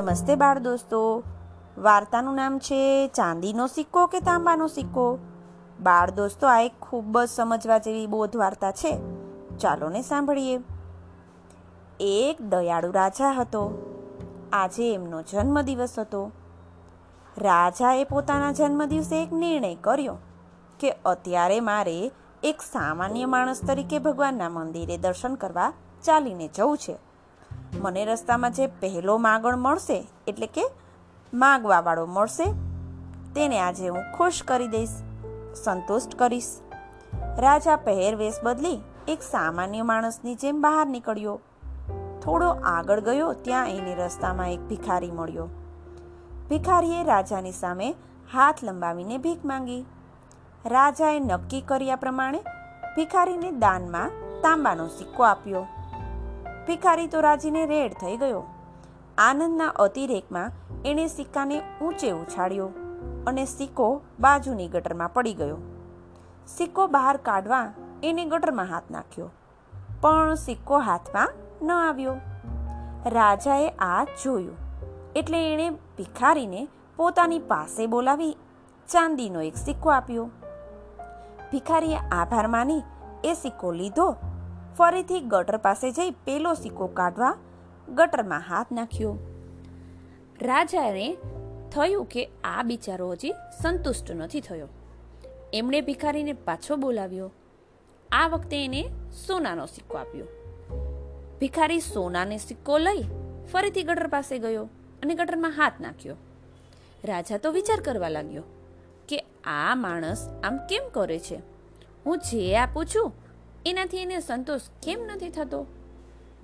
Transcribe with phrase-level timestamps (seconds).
[0.00, 1.22] નમસ્તે બાળ દોસ્તો.
[1.78, 5.18] વાર્તાનું નામ છે ચાંદીનો સિક્કો કે તાંબાનો સિક્કો?
[5.80, 8.98] બાળ દોસ્તો, આ એક ખૂબ જ સમજવા જેવી બોધ વાર્તા છે.
[9.58, 10.60] ચાલો ને સાંભળીએ.
[12.00, 13.62] એક દયાળુ રાજા હતો.
[14.52, 16.30] આજે એમનો જન્મદિવસ હતો.
[17.38, 20.16] રાજાએ પોતાના જન્મદિવસે એક નિર્ણય કર્યો
[20.80, 22.10] કે અત્યારે મારે
[22.42, 25.72] એક સામાન્ય માણસ તરીકે ભગવાનના મંદિરે દર્શન કરવા
[26.04, 27.09] ચાલીને જવું છે.
[27.78, 30.70] મને રસ્તામાં જે પહેલો માગણ મળશે, એટલે કે
[31.34, 32.44] માગવાવાળો મળશે,
[33.34, 34.88] તેને આજે હું ખુશ કરી દઈશ,
[35.64, 36.46] સંતુષ્ટ કરીશ.
[37.38, 41.40] રાજા પહેરવેશ બદલી એક સામાન્ય માણસની જેમ બહાર નીકળ્યો.
[42.22, 45.48] થોડો આગળ ગયો ત્યાં એને રસ્તામાં એક ભિખારી મળ્યો.
[46.48, 47.90] ભિખારીએ રાજાની સામે
[48.32, 49.84] હાથ લંબાવીને ભીખ માંગી.
[50.66, 52.38] રાજાએ નક્કી કર્યા પ્રમાણે
[52.96, 54.10] ભિખારીને દાનમાં
[54.42, 55.66] તાંબાનો સિક્કો આપ્યો.
[56.70, 58.40] ભિખારી તો રાજીને રેડ થઈ ગયો.
[59.18, 60.52] આનંદના અતિરેકમાં
[60.84, 62.68] એણે સિક્કાને ઊંચે ઉછાળ્યો
[63.26, 63.86] અને સિક્કો
[64.20, 65.58] બાજુની ગટરમાં પડી ગયો.
[66.48, 67.66] સિક્કો બહાર કાઢવા
[68.02, 69.28] એને ગટરમાં હાથ નાખ્યો,
[70.02, 72.16] પણ સિક્કો હાથમાં ન આવ્યો.
[73.16, 74.58] રાજાએ આ જોયું
[75.16, 76.62] એટલે એણે ભિખારીને
[76.98, 78.34] પોતાની પાસે બોલાવી
[78.88, 80.26] ચાંદીનો એક સિક્કો આપ્યો.
[81.52, 82.82] ભિખારીએ આભાર માની
[83.24, 84.08] એ સિક્કો લીધો
[84.76, 87.38] ફરીથી ગટર પાસે જઈ પેલો સિક્કો કાઢવા
[87.88, 89.16] ગટરમાં હાથ નાખ્યો.
[90.42, 91.16] રાજાને
[91.72, 93.32] થયું કે આ બિચારો હજી
[93.62, 94.68] સંતુષ્ટ નથી થયો.
[95.52, 97.32] એમણે ભિખારીને પાછો બોલાવ્યો.
[98.12, 98.90] આ વખતે એને
[99.26, 100.26] સોનાનો સિક્કો આપ્યો.
[101.40, 103.04] ભિખારી સોનાને સિક્કો લઈ
[103.52, 104.64] ફરીથી ગટર પાસે ગયો
[105.02, 106.16] અને ગટરમાં હાથ નાખ્યો.
[107.04, 108.42] રાજા તો વિચાર કરવા લાગ્યો
[109.08, 111.36] કે આ માણસ આમ કેમ કરે છે?
[112.06, 113.12] હું જે આપું છું
[113.66, 115.66] એનાથી એને સંતોષ કેમ નથી થતો?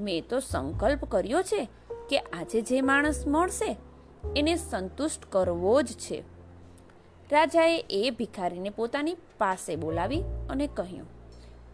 [0.00, 1.68] મેં તો સંકલ્પ કર્યો છે
[2.08, 3.76] કે આજે જે માણસ મળશે,
[4.36, 6.22] એને સંતુષ્ટ કરવો જ છે.
[7.32, 11.06] રાજાએ એ ભિખારીને પોતાની પાસે બોલાવી અને કહ્યું,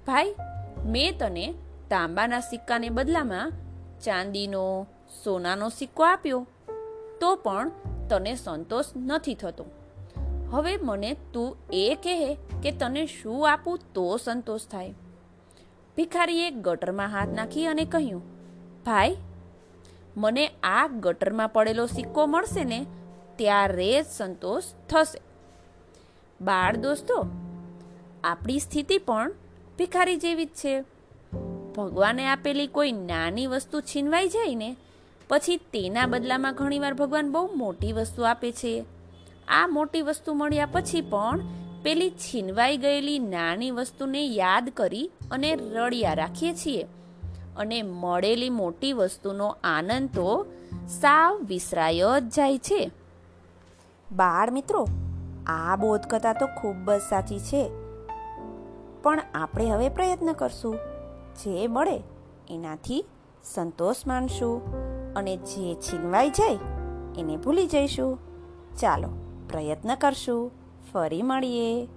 [0.06, 0.34] ભાઈ,
[0.84, 1.54] મેં તને
[1.90, 3.52] તાંબાના સિક્કાને બદલામાં
[4.00, 4.86] ચાંદીનો,
[5.24, 6.46] સોનાનો સિક્કો આપ્યો.
[7.20, 7.70] તો પણ
[8.10, 9.64] તને સંતોષ નથી થતો.
[10.50, 14.94] હવે મને તું એ કહે કે તને શું આપું તો સંતોષ થાય.
[15.96, 18.22] ભિખારીએ ગટરમાં હાથ નાખી અને કહ્યું,
[18.84, 19.16] ભાઈ,
[20.16, 22.86] મને આ ગટરમાં પડેલો સિક્કો મળશે ને
[23.36, 25.20] ત્યારે જ સંતોષ થશે.
[26.40, 27.26] બાળ દોસ્તો,
[28.24, 29.32] આપણી સ્થિતિ પણ
[29.78, 30.84] ભિખારી જેવી જ છે.
[31.76, 34.76] ભગવાને આપેલી કોઈ નાની વસ્તુ છીનવાઈ જાય ને,
[35.28, 38.84] પછી તેના બદલામાં ઘણીવાર ભગવાન બહુ મોટી વસ્તુ આપે છે.
[39.48, 41.40] આ મોટી વસ્તુ મળ્યા પછી પણ
[41.82, 46.82] પેલી છીનવાઈ ગયેલી નાની વસ્તુને યાદ કરી અને રળિયા રાખીએ છીએ.
[47.56, 50.46] અને મળેલી મોટી વસ્તુનો આનંદ તો
[50.88, 52.90] સાવ વિસરાય જ જાય છે.
[54.12, 54.88] બાળ મિત્રો,
[55.46, 57.70] આ બોધકથા તો ખૂબ જ સાચી છે.
[59.02, 60.74] પણ આપણે હવે પ્રયત્ન કરશું.
[61.44, 62.02] જે મળે
[62.50, 63.04] એનાથી
[63.44, 64.62] સંતોષ માનશું
[65.14, 66.58] અને જે છીનવાઈ જાય
[67.18, 68.18] એને ભૂલી જઈશું.
[68.80, 69.08] ચાલો,
[69.48, 70.61] પ્રયત્ન કરશું.
[70.92, 71.88] ફરી મળીએ.